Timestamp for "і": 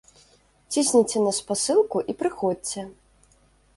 2.15-2.19